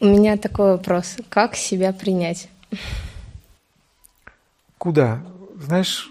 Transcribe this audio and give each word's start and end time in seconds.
У 0.00 0.06
меня 0.06 0.36
такой 0.36 0.72
вопрос. 0.72 1.16
Как 1.28 1.56
себя 1.56 1.92
принять? 1.92 2.48
Куда? 4.78 5.20
Знаешь, 5.60 6.10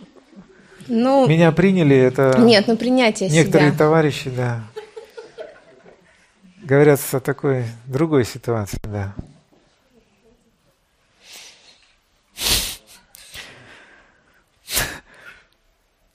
Ну, 0.87 1.27
меня 1.27 1.51
приняли, 1.53 1.95
это 1.95 2.35
нет, 2.39 2.67
ну 2.67 2.75
принятие 2.75 3.29
некоторые 3.29 3.69
себя. 3.69 3.77
товарищи, 3.77 4.29
да, 4.29 4.63
говорят 6.63 6.99
о 7.13 7.19
такой 7.21 7.65
другой 7.85 8.25
ситуации, 8.25 8.79
да. 8.83 9.13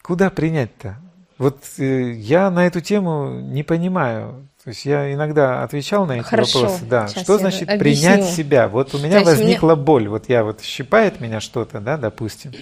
Куда 0.03 0.31
принять-то? 0.31 0.97
Вот 1.43 1.59
э, 1.79 2.13
я 2.13 2.53
на 2.53 2.69
эту 2.69 2.81
тему 2.81 3.41
не 3.41 3.65
понимаю. 3.65 4.49
То 4.63 4.69
есть 4.71 4.85
я 4.85 5.13
иногда 5.13 5.65
отвечал 5.65 6.07
на 6.07 6.13
эти 6.13 6.23
Хорошо, 6.23 6.61
вопросы. 6.61 6.85
Да. 6.85 7.09
Что 7.09 7.37
значит 7.37 7.69
объясню. 7.69 7.79
принять 7.81 8.25
себя? 8.27 8.69
Вот 8.69 8.95
у 8.95 8.99
меня 8.99 9.17
мне- 9.17 9.25
возникла 9.25 9.75
боль. 9.75 10.07
Вот 10.07 10.29
я 10.29 10.45
вот 10.45 10.63
щипает 10.63 11.21
меня 11.21 11.41
что-то, 11.41 11.81
да, 11.81 11.97
допустим. 11.97 12.53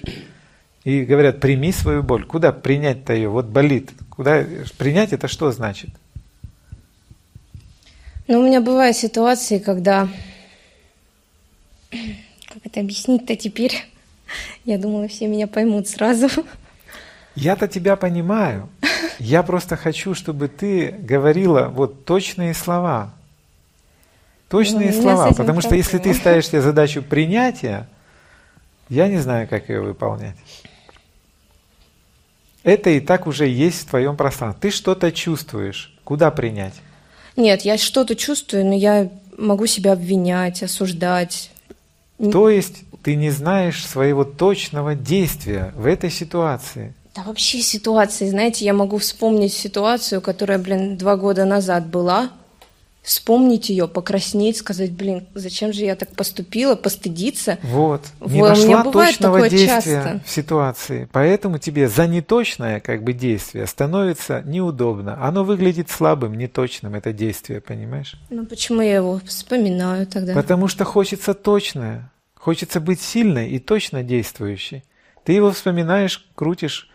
И 0.83 1.01
говорят, 1.05 1.39
прими 1.39 1.71
свою 1.71 2.01
боль. 2.01 2.25
Куда 2.25 2.51
принять-то 2.51 3.13
ее? 3.13 3.29
Вот 3.29 3.45
болит. 3.45 3.91
Куда 4.09 4.43
принять 4.79 5.13
это 5.13 5.27
что 5.27 5.51
значит? 5.51 5.91
Ну, 8.27 8.39
у 8.39 8.43
меня 8.43 8.61
бывают 8.61 8.97
ситуации, 8.97 9.59
когда... 9.59 10.07
Как 11.91 12.65
это 12.65 12.79
объяснить-то 12.79 13.35
теперь? 13.35 13.85
Я 14.65 14.79
думала, 14.79 15.07
все 15.07 15.27
меня 15.27 15.45
поймут 15.45 15.87
сразу. 15.87 16.29
Я-то 17.35 17.67
тебя 17.67 17.95
понимаю. 17.95 18.69
Я 19.19 19.43
просто 19.43 19.75
хочу, 19.75 20.15
чтобы 20.15 20.47
ты 20.47 20.91
говорила 20.91 21.67
вот 21.67 22.05
точные 22.05 22.53
слова. 22.53 23.13
Точные 24.49 24.91
Ну, 24.91 25.01
слова. 25.01 25.31
Потому 25.31 25.61
что 25.61 25.75
если 25.75 25.97
ты 25.97 26.13
ставишь 26.13 26.47
себе 26.47 26.61
задачу 26.61 27.01
принятия, 27.01 27.87
я 28.89 29.07
не 29.07 29.19
знаю, 29.19 29.47
как 29.47 29.69
ее 29.69 29.81
выполнять. 29.81 30.35
Это 32.63 32.89
и 32.89 32.99
так 32.99 33.27
уже 33.27 33.47
есть 33.47 33.81
в 33.81 33.89
твоем 33.89 34.17
пространстве. 34.17 34.69
Ты 34.69 34.75
что-то 34.75 35.11
чувствуешь. 35.11 35.93
Куда 36.03 36.29
принять? 36.31 36.75
Нет, 37.37 37.61
я 37.61 37.77
что-то 37.77 38.15
чувствую, 38.15 38.65
но 38.65 38.73
я 38.73 39.09
могу 39.37 39.65
себя 39.65 39.93
обвинять, 39.93 40.61
осуждать. 40.61 41.51
То 42.17 42.49
есть 42.49 42.83
ты 43.03 43.15
не 43.15 43.31
знаешь 43.31 43.85
своего 43.85 44.23
точного 44.25 44.95
действия 44.95 45.73
в 45.75 45.85
этой 45.85 46.11
ситуации. 46.11 46.93
Да 47.15 47.23
вообще 47.23 47.59
ситуации, 47.61 48.29
знаете, 48.29 48.63
я 48.63 48.73
могу 48.73 48.97
вспомнить 48.97 49.53
ситуацию, 49.53 50.21
которая, 50.21 50.59
блин, 50.59 50.95
два 50.97 51.17
года 51.17 51.43
назад 51.43 51.87
была, 51.87 52.31
вспомнить 53.01 53.69
ее, 53.69 53.87
покраснеть, 53.87 54.57
сказать, 54.57 54.91
блин, 54.91 55.25
зачем 55.33 55.73
же 55.73 55.83
я 55.83 55.95
так 55.95 56.15
поступила, 56.15 56.75
постыдиться. 56.75 57.57
Вот. 57.63 58.05
Не 58.19 58.25
Вот, 58.25 58.31
у 58.31 58.31
меня 58.31 58.49
нашла 58.49 58.83
бывает 58.83 59.17
точного 59.17 59.37
такое 59.37 59.49
действия 59.49 60.03
часто. 60.03 60.21
в 60.25 60.29
ситуации. 60.29 61.09
Поэтому 61.11 61.57
тебе 61.57 61.89
за 61.89 62.07
неточное 62.07 62.79
как 62.79 63.03
бы 63.03 63.13
действие 63.13 63.65
становится 63.67 64.41
неудобно. 64.45 65.17
Оно 65.25 65.43
выглядит 65.43 65.89
слабым, 65.89 66.35
неточным, 66.35 66.95
это 66.95 67.11
действие, 67.11 67.59
понимаешь? 67.59 68.15
Ну 68.29 68.45
почему 68.45 68.81
я 68.81 68.97
его 68.97 69.19
вспоминаю 69.25 70.05
тогда? 70.07 70.33
Потому 70.33 70.67
что 70.67 70.85
хочется 70.85 71.33
точное. 71.33 72.11
Хочется 72.35 72.79
быть 72.79 73.01
сильной 73.01 73.49
и 73.49 73.59
точно 73.59 74.03
действующей. 74.03 74.83
Ты 75.23 75.33
его 75.33 75.51
вспоминаешь, 75.51 76.25
крутишь, 76.33 76.90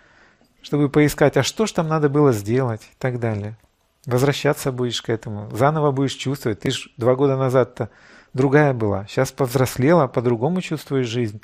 чтобы 0.67 0.89
поискать, 0.89 1.36
а 1.36 1.45
что 1.45 1.67
ж 1.67 1.70
там 1.70 1.86
надо 1.86 2.09
было 2.09 2.33
сделать 2.33 2.83
и 2.83 2.97
так 2.98 3.20
далее. 3.20 3.56
Возвращаться 4.05 4.72
будешь 4.72 5.00
к 5.00 5.09
этому, 5.09 5.48
заново 5.53 5.92
будешь 5.92 6.14
чувствовать. 6.14 6.59
Ты 6.59 6.72
ж 6.72 6.89
два 6.97 7.14
года 7.14 7.36
назад-то 7.36 7.89
другая 8.34 8.75
была, 8.75 9.06
сейчас 9.09 9.31
повзрослела, 9.31 10.09
по-другому 10.09 10.61
чувствуешь 10.61 11.06
жизнь. 11.06 11.41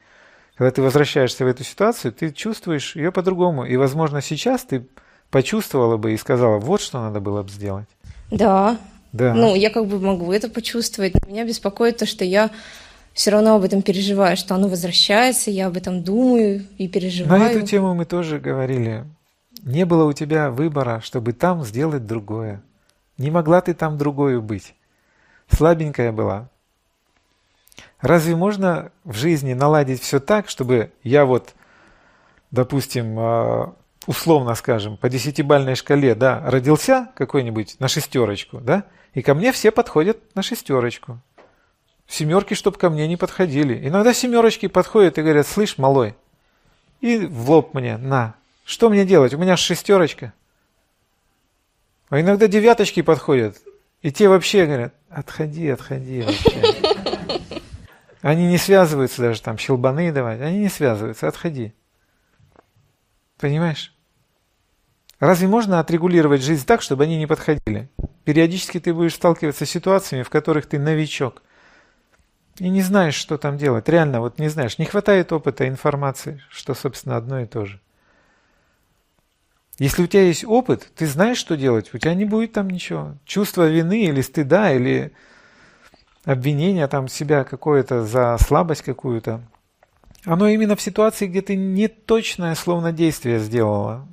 Когда 0.56 0.72
ты 0.72 0.82
возвращаешься 0.82 1.44
в 1.44 1.46
эту 1.46 1.62
ситуацию, 1.62 2.12
ты 2.12 2.32
чувствуешь 2.32 2.96
ее 2.96 3.12
по-другому. 3.12 3.64
И, 3.64 3.76
возможно, 3.76 4.20
сейчас 4.20 4.64
ты 4.64 4.88
почувствовала 5.30 5.96
бы 5.96 6.14
и 6.14 6.16
сказала, 6.16 6.58
вот 6.58 6.80
что 6.80 7.00
надо 7.00 7.20
было 7.20 7.44
бы 7.44 7.48
сделать. 7.48 7.88
Да. 8.28 8.76
Да. 9.12 9.34
Ну, 9.34 9.54
я 9.54 9.70
как 9.70 9.86
бы 9.86 10.00
могу 10.00 10.32
это 10.32 10.48
почувствовать. 10.48 11.14
Меня 11.28 11.44
беспокоит 11.44 11.98
то, 11.98 12.06
что 12.06 12.24
я 12.24 12.50
все 13.14 13.30
равно 13.30 13.56
об 13.56 13.64
этом 13.64 13.82
переживаю, 13.82 14.36
что 14.36 14.54
оно 14.54 14.68
возвращается, 14.68 15.50
я 15.50 15.66
об 15.66 15.76
этом 15.76 16.02
думаю 16.02 16.66
и 16.78 16.88
переживаю. 16.88 17.40
На 17.40 17.50
эту 17.50 17.66
тему 17.66 17.94
мы 17.94 18.04
тоже 18.04 18.38
говорили. 18.38 19.04
Не 19.62 19.84
было 19.84 20.04
у 20.04 20.12
тебя 20.12 20.50
выбора, 20.50 21.00
чтобы 21.04 21.32
там 21.32 21.62
сделать 21.64 22.06
другое. 22.06 22.62
Не 23.18 23.30
могла 23.30 23.60
ты 23.60 23.74
там 23.74 23.98
другою 23.98 24.42
быть. 24.42 24.74
Слабенькая 25.48 26.12
была. 26.12 26.48
Разве 28.00 28.34
можно 28.34 28.90
в 29.04 29.14
жизни 29.14 29.52
наладить 29.52 30.02
все 30.02 30.18
так, 30.18 30.48
чтобы 30.48 30.90
я 31.04 31.24
вот, 31.24 31.54
допустим, 32.50 33.16
а, 33.18 33.74
условно 34.06 34.54
скажем, 34.54 34.96
по 34.96 35.08
десятибальной 35.08 35.76
шкале, 35.76 36.14
да, 36.14 36.42
родился 36.44 37.10
какой-нибудь 37.14 37.76
на 37.78 37.86
шестерочку, 37.86 38.58
да, 38.58 38.84
и 39.14 39.22
ко 39.22 39.34
мне 39.34 39.52
все 39.52 39.70
подходят 39.70 40.18
на 40.34 40.42
шестерочку. 40.42 41.20
Семерки, 42.06 42.54
чтоб 42.54 42.76
ко 42.76 42.90
мне 42.90 43.08
не 43.08 43.16
подходили. 43.16 43.88
Иногда 43.88 44.12
семерочки 44.12 44.68
подходят 44.68 45.18
и 45.18 45.22
говорят, 45.22 45.46
слышь, 45.46 45.78
малой, 45.78 46.14
и 47.00 47.26
в 47.26 47.50
лоб 47.50 47.74
мне, 47.74 47.96
на, 47.96 48.34
что 48.64 48.88
мне 48.90 49.04
делать? 49.04 49.34
У 49.34 49.38
меня 49.38 49.56
шестерочка. 49.56 50.32
А 52.08 52.20
иногда 52.20 52.46
девяточки 52.46 53.02
подходят, 53.02 53.56
и 54.02 54.12
те 54.12 54.28
вообще 54.28 54.66
говорят, 54.66 54.94
отходи, 55.08 55.68
отходи 55.68 56.22
вообще. 56.22 57.62
Они 58.20 58.46
не 58.46 58.58
связываются 58.58 59.20
даже 59.20 59.42
там, 59.42 59.58
щелбаны 59.58 60.12
давать, 60.12 60.40
они 60.40 60.60
не 60.60 60.68
связываются, 60.68 61.26
отходи. 61.26 61.74
Понимаешь? 63.36 63.92
Разве 65.18 65.48
можно 65.48 65.80
отрегулировать 65.80 66.42
жизнь 66.42 66.64
так, 66.64 66.82
чтобы 66.82 67.02
они 67.02 67.18
не 67.18 67.26
подходили? 67.26 67.88
Периодически 68.24 68.78
ты 68.78 68.94
будешь 68.94 69.14
сталкиваться 69.14 69.66
с 69.66 69.70
ситуациями, 69.70 70.22
в 70.22 70.30
которых 70.30 70.66
ты 70.66 70.78
новичок. 70.78 71.42
И 72.58 72.68
не 72.68 72.82
знаешь, 72.82 73.14
что 73.14 73.38
там 73.38 73.56
делать. 73.56 73.88
Реально, 73.88 74.20
вот 74.20 74.38
не 74.38 74.48
знаешь. 74.48 74.78
Не 74.78 74.84
хватает 74.84 75.32
опыта, 75.32 75.66
информации, 75.66 76.42
что, 76.50 76.74
собственно, 76.74 77.16
одно 77.16 77.40
и 77.40 77.46
то 77.46 77.64
же. 77.64 77.80
Если 79.78 80.02
у 80.02 80.06
тебя 80.06 80.22
есть 80.22 80.44
опыт, 80.44 80.90
ты 80.94 81.06
знаешь, 81.06 81.38
что 81.38 81.56
делать, 81.56 81.92
у 81.94 81.98
тебя 81.98 82.14
не 82.14 82.24
будет 82.26 82.52
там 82.52 82.68
ничего. 82.68 83.16
Чувство 83.24 83.68
вины 83.68 84.04
или 84.04 84.20
стыда, 84.20 84.72
или 84.72 85.12
обвинения 86.24 86.86
там 86.88 87.08
себя 87.08 87.44
какое-то 87.44 88.04
за 88.04 88.36
слабость 88.38 88.82
какую-то. 88.82 89.40
Оно 90.24 90.46
именно 90.46 90.76
в 90.76 90.82
ситуации, 90.82 91.26
где 91.26 91.40
ты 91.40 91.56
не 91.56 91.88
точное 91.88 92.54
словно 92.54 92.92
действие 92.92 93.40
сделала. 93.40 94.06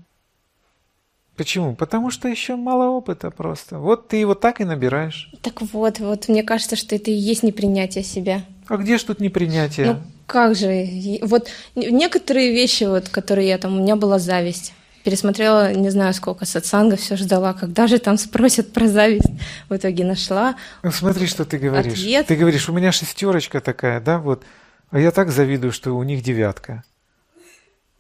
Почему? 1.39 1.73
Потому 1.73 2.11
что 2.11 2.27
еще 2.27 2.57
мало 2.57 2.89
опыта 2.89 3.31
просто. 3.31 3.79
Вот 3.79 4.09
ты 4.09 4.17
его 4.17 4.35
так 4.35 4.59
и 4.59 4.65
набираешь. 4.65 5.31
Так 5.41 5.61
вот, 5.61 5.99
вот 5.99 6.27
мне 6.27 6.43
кажется, 6.43 6.75
что 6.75 6.97
это 6.97 7.11
и 7.11 7.13
есть 7.13 7.43
непринятие 7.43 8.03
себя. 8.03 8.43
А 8.67 8.75
где 8.75 8.97
ж 8.97 9.03
тут 9.03 9.21
непринятие? 9.21 9.85
Ну 9.85 9.99
как 10.27 10.53
же, 10.57 10.85
вот 11.21 11.47
некоторые 11.75 12.51
вещи, 12.51 12.83
вот, 12.83 13.07
которые 13.07 13.47
я 13.47 13.57
там, 13.57 13.77
у 13.77 13.81
меня 13.81 13.95
была 13.95 14.19
зависть. 14.19 14.73
Пересмотрела, 15.05 15.73
не 15.73 15.89
знаю 15.91 16.13
сколько, 16.13 16.43
сатсанга, 16.43 16.97
все 16.97 17.15
ждала, 17.15 17.53
когда 17.53 17.87
же 17.87 17.99
там 17.99 18.17
спросят 18.17 18.73
про 18.73 18.89
зависть. 18.89 19.31
В 19.69 19.77
итоге 19.77 20.03
нашла. 20.03 20.57
Ну, 20.83 20.91
смотри, 20.91 21.25
что 21.27 21.45
ты 21.45 21.57
говоришь. 21.57 21.93
Ответ. 21.93 22.27
Ты 22.27 22.35
говоришь, 22.35 22.67
у 22.67 22.73
меня 22.73 22.91
шестерочка 22.91 23.61
такая, 23.61 24.01
да, 24.01 24.17
вот. 24.19 24.43
А 24.89 24.99
я 24.99 25.11
так 25.11 25.31
завидую, 25.31 25.71
что 25.71 25.93
у 25.93 26.03
них 26.03 26.21
девятка. 26.21 26.83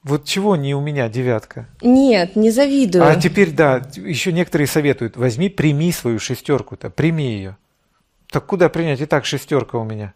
Вот 0.03 0.25
чего 0.25 0.55
не 0.55 0.73
у 0.73 0.81
меня 0.81 1.09
девятка? 1.09 1.67
Нет, 1.81 2.35
не 2.35 2.51
завидую. 2.51 3.05
А 3.05 3.15
теперь, 3.15 3.51
да, 3.51 3.81
еще 3.95 4.31
некоторые 4.31 4.67
советуют, 4.67 5.17
возьми, 5.17 5.49
прими 5.49 5.91
свою 5.91 6.19
шестерку-то, 6.19 6.89
прими 6.89 7.33
ее. 7.33 7.57
Так 8.31 8.45
куда 8.45 8.69
принять? 8.69 9.01
И 9.01 9.05
так 9.05 9.25
шестерка 9.25 9.77
у 9.77 9.83
меня. 9.83 10.13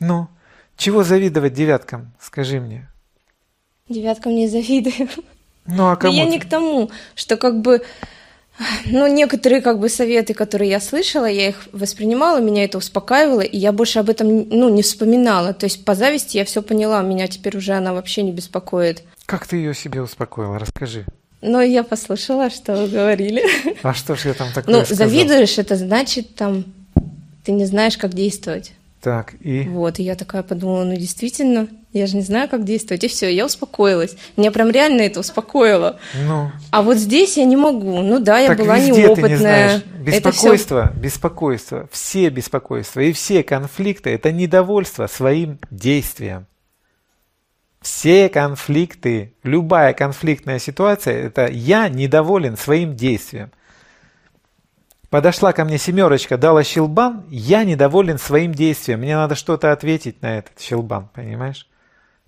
Ну, 0.00 0.28
чего 0.76 1.02
завидовать 1.02 1.54
девяткам, 1.54 2.12
скажи 2.20 2.60
мне. 2.60 2.88
Девяткам 3.88 4.34
не 4.34 4.48
завидую. 4.48 5.08
Ну, 5.66 5.88
а 5.88 5.96
кому? 5.96 6.12
я 6.12 6.24
ты? 6.24 6.30
не 6.30 6.38
к 6.38 6.48
тому, 6.48 6.90
что 7.14 7.36
как 7.36 7.60
бы, 7.60 7.82
ну, 8.86 9.06
некоторые 9.06 9.60
как 9.60 9.78
бы 9.80 9.88
советы, 9.88 10.34
которые 10.34 10.70
я 10.70 10.80
слышала, 10.80 11.26
я 11.26 11.48
их 11.48 11.68
воспринимала, 11.72 12.40
меня 12.40 12.64
это 12.64 12.78
успокаивало, 12.78 13.40
и 13.40 13.56
я 13.58 13.72
больше 13.72 13.98
об 13.98 14.10
этом, 14.10 14.48
ну, 14.48 14.68
не 14.68 14.82
вспоминала. 14.82 15.52
То 15.52 15.64
есть 15.64 15.84
по 15.84 15.94
зависти 15.94 16.36
я 16.36 16.44
все 16.44 16.62
поняла, 16.62 17.02
меня 17.02 17.26
теперь 17.26 17.56
уже 17.56 17.72
она 17.72 17.92
вообще 17.92 18.22
не 18.22 18.32
беспокоит. 18.32 19.02
Как 19.26 19.46
ты 19.46 19.56
ее 19.56 19.74
себе 19.74 20.02
успокоила? 20.02 20.58
Расскажи. 20.58 21.04
Но 21.40 21.60
я 21.60 21.82
послушала, 21.82 22.48
что 22.48 22.74
вы 22.76 22.88
говорили. 22.88 23.42
А 23.82 23.92
что 23.92 24.14
ж 24.16 24.26
я 24.26 24.34
там 24.34 24.48
такое 24.54 24.74
Ну, 24.78 24.84
сказал? 24.84 25.08
завидуешь, 25.08 25.58
это 25.58 25.76
значит, 25.76 26.34
там, 26.34 26.64
ты 27.44 27.52
не 27.52 27.66
знаешь, 27.66 27.98
как 27.98 28.14
действовать. 28.14 28.72
Так, 29.02 29.34
и... 29.40 29.68
Вот, 29.68 29.98
и 29.98 30.02
я 30.02 30.14
такая 30.14 30.42
подумала, 30.42 30.84
ну, 30.84 30.96
действительно, 30.96 31.68
Я 31.94 32.06
же 32.08 32.16
не 32.16 32.22
знаю, 32.22 32.48
как 32.48 32.64
действовать. 32.64 33.04
И 33.04 33.08
все, 33.08 33.32
я 33.32 33.46
успокоилась. 33.46 34.16
Меня 34.36 34.50
прям 34.50 34.70
реально 34.70 35.02
это 35.02 35.20
успокоило. 35.20 36.00
Ну, 36.26 36.50
А 36.72 36.82
вот 36.82 36.96
здесь 36.96 37.36
я 37.36 37.44
не 37.44 37.56
могу. 37.56 38.00
Ну 38.02 38.18
да, 38.18 38.40
я 38.40 38.48
так 38.48 38.58
была 38.58 38.76
везде 38.78 38.92
ты 38.94 39.00
неопытная. 39.02 39.28
не 39.30 39.36
знаешь. 39.36 39.82
Это 40.06 40.32
всё- 40.32 40.50
Беспокойство, 40.50 40.92
беспокойство, 40.96 41.88
все 41.92 42.28
беспокойства 42.30 42.98
и 43.00 43.12
все 43.12 43.44
конфликты– 43.44 44.10
это 44.14 44.32
недовольство 44.32 45.06
своим 45.06 45.60
действием. 45.70 46.46
Все 47.80 48.28
конфликты, 48.28 49.34
любая 49.44 49.92
конфликтная 49.94 50.58
ситуация– 50.58 51.14
это 51.26 51.46
я 51.46 51.88
недоволен 51.88 52.56
своим 52.56 52.96
действием. 52.96 53.52
Подошла 55.10 55.52
ко 55.52 55.64
мне 55.64 55.78
семерочка, 55.78 56.36
дала 56.36 56.64
щелбан, 56.64 57.24
я 57.30 57.62
недоволен 57.62 58.18
своим 58.18 58.52
действием. 58.52 58.98
Мне 59.00 59.14
надо 59.14 59.36
что-то 59.36 59.70
ответить 59.70 60.22
на 60.22 60.38
этот 60.38 60.58
щелбан, 60.60 61.08
понимаешь? 61.14 61.68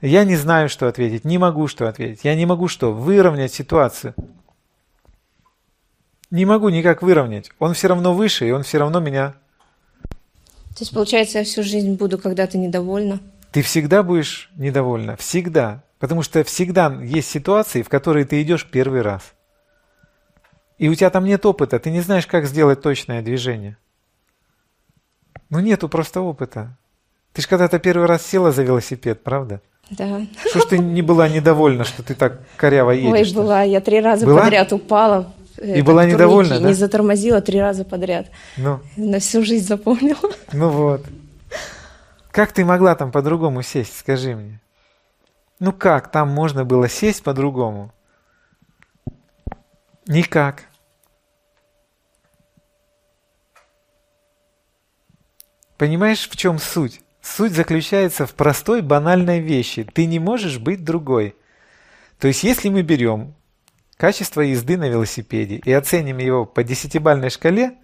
Я 0.00 0.24
не 0.24 0.36
знаю, 0.36 0.68
что 0.68 0.88
ответить, 0.88 1.24
не 1.24 1.38
могу 1.38 1.68
что 1.68 1.88
ответить. 1.88 2.24
Я 2.24 2.34
не 2.34 2.44
могу 2.44 2.68
что, 2.68 2.92
выровнять 2.92 3.52
ситуацию. 3.52 4.14
Не 6.30 6.44
могу 6.44 6.68
никак 6.68 7.02
выровнять. 7.02 7.50
Он 7.58 7.72
все 7.72 7.88
равно 7.88 8.12
выше, 8.12 8.48
и 8.48 8.50
он 8.50 8.62
все 8.62 8.78
равно 8.78 9.00
меня... 9.00 9.34
То 10.74 10.82
есть, 10.82 10.92
получается, 10.92 11.38
я 11.38 11.44
всю 11.44 11.62
жизнь 11.62 11.94
буду 11.94 12.18
когда-то 12.18 12.58
недовольна. 12.58 13.20
Ты 13.52 13.62
всегда 13.62 14.02
будешь 14.02 14.50
недовольна, 14.56 15.16
всегда. 15.16 15.82
Потому 15.98 16.22
что 16.22 16.44
всегда 16.44 16.92
есть 17.02 17.30
ситуации, 17.30 17.80
в 17.80 17.88
которые 17.88 18.26
ты 18.26 18.42
идешь 18.42 18.68
первый 18.70 19.00
раз. 19.00 19.32
И 20.76 20.90
у 20.90 20.94
тебя 20.94 21.08
там 21.08 21.24
нет 21.24 21.46
опыта, 21.46 21.78
ты 21.78 21.90
не 21.90 22.00
знаешь, 22.00 22.26
как 22.26 22.44
сделать 22.44 22.82
точное 22.82 23.22
движение. 23.22 23.78
Ну 25.48 25.60
нету 25.60 25.88
просто 25.88 26.20
опыта. 26.20 26.76
Ты 27.36 27.42
же 27.42 27.48
когда-то 27.48 27.78
первый 27.78 28.06
раз 28.06 28.24
села 28.26 28.50
за 28.50 28.62
велосипед, 28.62 29.22
правда? 29.22 29.60
Да. 29.90 30.22
Что 30.48 30.60
ж 30.60 30.64
ты 30.64 30.78
не 30.78 31.02
была 31.02 31.28
недовольна, 31.28 31.84
что 31.84 32.02
ты 32.02 32.14
так 32.14 32.40
коряво 32.56 32.92
едешь? 32.92 33.28
Ой, 33.28 33.34
была. 33.34 33.60
Я 33.62 33.82
три 33.82 34.00
раза 34.00 34.24
Была? 34.24 34.40
подряд 34.44 34.72
упала. 34.72 35.34
э, 35.58 35.76
И 35.76 35.82
была 35.82 35.96
в 36.00 36.04
турнике, 36.06 36.14
недовольна, 36.14 36.60
да? 36.60 36.68
Не 36.68 36.72
затормозила 36.72 37.42
три 37.42 37.60
раза 37.60 37.84
подряд. 37.84 38.28
Ну, 38.56 38.80
На 38.96 39.18
всю 39.20 39.44
жизнь 39.44 39.66
запомнила. 39.66 40.18
ну 40.54 40.70
вот. 40.70 41.04
Как 42.30 42.52
ты 42.52 42.64
могла 42.64 42.94
там 42.94 43.12
по-другому 43.12 43.60
сесть, 43.60 43.98
скажи 43.98 44.34
мне? 44.34 44.62
Ну 45.60 45.74
как 45.74 46.10
там 46.10 46.30
можно 46.30 46.64
было 46.64 46.88
сесть 46.88 47.22
по-другому? 47.22 47.92
Никак. 50.06 50.62
Понимаешь, 55.76 56.28
в 56.30 56.34
чем 56.34 56.58
суть? 56.58 57.02
Суть 57.26 57.54
заключается 57.54 58.24
в 58.24 58.34
простой 58.34 58.82
банальной 58.82 59.40
вещи. 59.40 59.82
Ты 59.82 60.06
не 60.06 60.20
можешь 60.20 60.58
быть 60.58 60.84
другой. 60.84 61.34
То 62.20 62.28
есть, 62.28 62.44
если 62.44 62.68
мы 62.68 62.82
берем 62.82 63.34
качество 63.96 64.42
езды 64.42 64.76
на 64.76 64.88
велосипеде 64.88 65.56
и 65.56 65.72
оценим 65.72 66.18
его 66.18 66.46
по 66.46 66.62
десятибальной 66.62 67.30
шкале, 67.30 67.78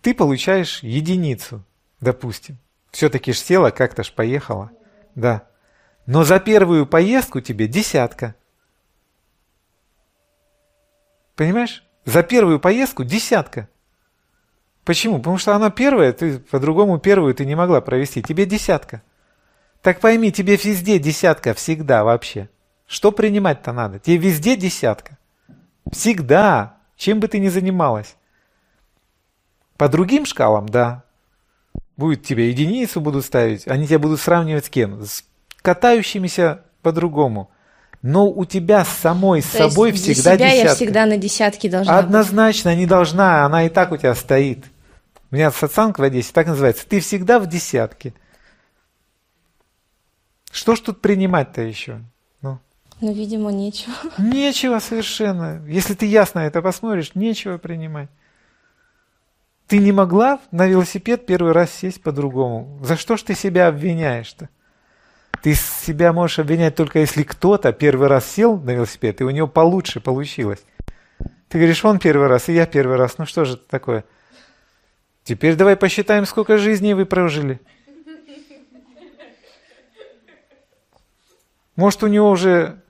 ты 0.00 0.14
получаешь 0.14 0.82
единицу, 0.82 1.62
допустим. 2.00 2.56
Все-таки 2.90 3.34
ж 3.34 3.38
села, 3.38 3.70
как-то 3.70 4.02
ж 4.02 4.10
поехала. 4.10 4.70
Да. 5.14 5.46
Но 6.06 6.24
за 6.24 6.40
первую 6.40 6.86
поездку 6.86 7.42
тебе 7.42 7.68
десятка. 7.68 8.34
Понимаешь? 11.36 11.84
За 12.06 12.22
первую 12.22 12.60
поездку 12.60 13.04
десятка. 13.04 13.68
Почему? 14.84 15.18
Потому 15.18 15.38
что 15.38 15.54
она 15.54 15.70
первая, 15.70 16.12
ты 16.12 16.38
по-другому 16.38 16.98
первую 16.98 17.34
ты 17.34 17.46
не 17.46 17.54
могла 17.54 17.80
провести. 17.80 18.22
Тебе 18.22 18.46
десятка. 18.46 19.02
Так 19.80 20.00
пойми, 20.00 20.32
тебе 20.32 20.56
везде 20.56 20.98
десятка, 20.98 21.54
всегда 21.54 22.04
вообще. 22.04 22.48
Что 22.86 23.12
принимать-то 23.12 23.72
надо? 23.72 23.98
Тебе 23.98 24.16
везде 24.18 24.56
десятка. 24.56 25.18
Всегда. 25.90 26.76
Чем 26.96 27.20
бы 27.20 27.28
ты 27.28 27.38
ни 27.38 27.48
занималась. 27.48 28.16
По 29.76 29.88
другим 29.88 30.26
шкалам, 30.26 30.68
да. 30.68 31.04
Будет 31.96 32.22
тебе 32.22 32.48
единицу 32.48 33.00
будут 33.00 33.24
ставить, 33.24 33.66
они 33.68 33.86
тебя 33.86 33.98
будут 33.98 34.20
сравнивать 34.20 34.66
с 34.66 34.68
кем? 34.68 35.02
С 35.02 35.24
катающимися 35.62 36.62
по-другому. 36.82 37.50
Но 38.02 38.28
у 38.28 38.44
тебя 38.44 38.84
с 38.84 38.88
самой 38.88 39.42
с 39.42 39.46
собой 39.46 39.92
всегда 39.92 40.34
себя 40.34 40.50
десятка. 40.50 40.68
я 40.68 40.74
всегда 40.74 41.06
на 41.06 41.16
десятке 41.16 41.68
должна 41.68 41.96
быть. 41.96 42.04
Однозначно 42.04 42.74
не 42.74 42.86
должна, 42.86 43.44
она 43.44 43.64
и 43.64 43.68
так 43.68 43.92
у 43.92 43.96
тебя 43.96 44.14
стоит. 44.14 44.64
У 45.32 45.34
меня 45.34 45.50
сатсанг 45.50 45.98
в 45.98 46.02
Одессе 46.02 46.30
так 46.34 46.46
называется. 46.46 46.86
Ты 46.86 47.00
всегда 47.00 47.38
в 47.38 47.46
десятке. 47.46 48.12
Что 50.50 50.76
ж 50.76 50.80
тут 50.80 51.00
принимать-то 51.00 51.62
еще? 51.62 52.00
Ну, 52.42 52.58
Ну, 53.00 53.12
видимо, 53.14 53.50
нечего. 53.50 53.94
нечего 54.18 54.78
совершенно. 54.78 55.64
Если 55.66 55.94
ты 55.94 56.04
ясно 56.04 56.40
это 56.40 56.60
посмотришь, 56.60 57.14
нечего 57.14 57.56
принимать. 57.56 58.10
Ты 59.68 59.78
не 59.78 59.90
могла 59.90 60.38
на 60.50 60.66
велосипед 60.66 61.24
первый 61.24 61.52
раз 61.52 61.72
сесть 61.72 62.02
по-другому. 62.02 62.78
За 62.84 62.98
что 62.98 63.16
ж 63.16 63.22
ты 63.22 63.34
себя 63.34 63.68
обвиняешь-то? 63.68 64.50
Ты 65.42 65.54
себя 65.54 66.12
можешь 66.12 66.40
обвинять 66.40 66.76
только 66.76 66.98
если 66.98 67.22
кто-то 67.22 67.72
первый 67.72 68.08
раз 68.08 68.26
сел 68.26 68.58
на 68.58 68.72
велосипед, 68.72 69.22
и 69.22 69.24
у 69.24 69.30
него 69.30 69.48
получше 69.48 70.00
получилось. 70.00 70.62
Ты 71.48 71.56
говоришь, 71.56 71.82
он 71.86 71.98
первый 71.98 72.28
раз, 72.28 72.50
и 72.50 72.52
я 72.52 72.66
первый 72.66 72.98
раз. 72.98 73.16
Ну 73.16 73.24
что 73.24 73.46
же 73.46 73.54
это 73.54 73.66
такое? 73.66 74.04
Теперь 75.24 75.54
давай 75.54 75.76
посчитаем, 75.76 76.26
сколько 76.26 76.58
жизней 76.58 76.94
вы 76.94 77.06
прожили. 77.06 77.60
Может, 81.76 82.02
у 82.02 82.06
него 82.06 82.30
уже 82.30 82.80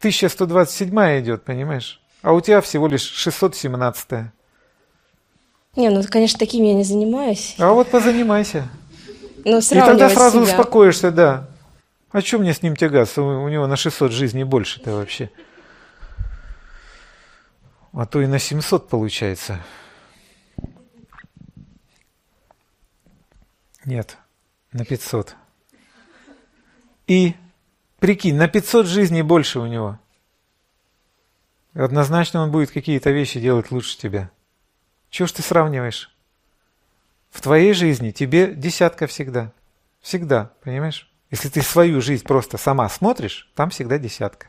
1127 0.00 0.90
идет, 1.20 1.44
понимаешь? 1.44 2.00
А 2.22 2.32
у 2.32 2.40
тебя 2.40 2.60
всего 2.60 2.86
лишь 2.86 3.02
617. 3.02 4.10
Не, 5.76 5.88
ну, 5.88 6.02
конечно, 6.08 6.38
таким 6.38 6.64
я 6.64 6.74
не 6.74 6.84
занимаюсь. 6.84 7.54
А 7.58 7.72
вот 7.72 7.88
позанимайся. 7.88 8.68
Но 9.44 9.58
И 9.58 9.62
тогда 9.62 10.10
сразу 10.10 10.44
себя. 10.44 10.52
успокоишься, 10.52 11.10
да. 11.10 11.48
А 12.10 12.20
что 12.20 12.38
мне 12.38 12.52
с 12.52 12.60
ним 12.62 12.76
тягаться? 12.76 13.22
У, 13.22 13.44
у 13.44 13.48
него 13.48 13.66
на 13.66 13.76
600 13.76 14.12
жизней 14.12 14.44
больше-то 14.44 14.90
вообще. 14.92 15.30
А 17.92 18.04
то 18.04 18.20
и 18.20 18.26
на 18.26 18.38
700 18.38 18.88
получается. 18.88 19.60
Нет, 23.84 24.18
на 24.72 24.84
500. 24.84 25.36
И 27.06 27.34
прикинь, 27.98 28.36
на 28.36 28.48
500 28.48 28.86
жизней 28.86 29.22
больше 29.22 29.58
у 29.58 29.66
него. 29.66 29.98
Однозначно 31.74 32.42
он 32.42 32.50
будет 32.50 32.70
какие-то 32.70 33.10
вещи 33.10 33.40
делать 33.40 33.70
лучше 33.70 33.96
тебя. 33.96 34.30
Чего 35.08 35.26
ж 35.26 35.32
ты 35.32 35.42
сравниваешь? 35.42 36.14
В 37.30 37.40
твоей 37.40 37.72
жизни 37.74 38.10
тебе 38.10 38.54
десятка 38.54 39.06
всегда. 39.06 39.52
Всегда, 40.00 40.52
понимаешь? 40.62 41.10
Если 41.30 41.48
ты 41.48 41.62
свою 41.62 42.00
жизнь 42.00 42.24
просто 42.24 42.58
сама 42.58 42.88
смотришь, 42.88 43.50
там 43.54 43.70
всегда 43.70 43.98
десятка. 43.98 44.48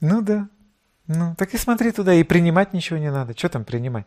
Ну 0.00 0.20
да. 0.20 0.48
Ну, 1.06 1.34
так 1.36 1.54
и 1.54 1.58
смотри 1.58 1.92
туда, 1.92 2.14
и 2.14 2.22
принимать 2.22 2.72
ничего 2.72 2.98
не 2.98 3.10
надо. 3.10 3.36
Что 3.36 3.48
там 3.48 3.64
принимать? 3.64 4.06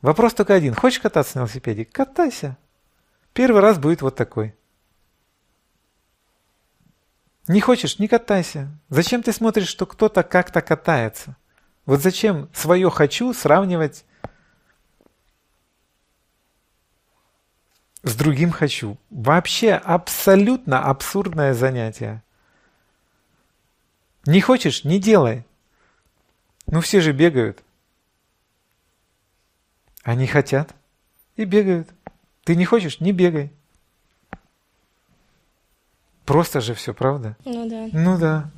Вопрос 0.00 0.34
только 0.34 0.54
один. 0.54 0.74
Хочешь 0.74 1.00
кататься 1.00 1.36
на 1.36 1.40
велосипеде? 1.40 1.84
Катайся. 1.84 2.56
Первый 3.32 3.60
раз 3.60 3.78
будет 3.78 4.02
вот 4.02 4.14
такой. 4.14 4.54
Не 7.48 7.60
хочешь, 7.60 7.98
не 7.98 8.08
катайся. 8.08 8.68
Зачем 8.90 9.22
ты 9.22 9.32
смотришь, 9.32 9.68
что 9.68 9.86
кто-то 9.86 10.22
как-то 10.22 10.60
катается? 10.60 11.36
Вот 11.86 12.00
зачем 12.00 12.50
свое 12.52 12.90
«хочу» 12.90 13.32
сравнивать 13.32 14.04
с 18.02 18.14
другим 18.14 18.50
«хочу»? 18.50 18.98
Вообще 19.08 19.72
абсолютно 19.72 20.84
абсурдное 20.84 21.54
занятие. 21.54 22.22
Не 24.26 24.42
хочешь– 24.42 24.82
не 24.84 25.00
делай. 25.00 25.46
Ну 26.66 26.82
все 26.82 27.00
же 27.00 27.12
бегают. 27.12 27.64
Они 30.08 30.26
хотят 30.26 30.74
и 31.36 31.44
бегают. 31.44 31.90
Ты 32.44 32.56
не 32.56 32.64
хочешь– 32.64 32.98
не 33.00 33.12
бегай. 33.12 33.52
Просто 36.24 36.62
же 36.62 36.72
все, 36.72 36.94
правда? 36.94 37.36
Ну 37.44 37.68
да. 37.68 37.88
Ну 37.92 38.18
да. 38.18 38.50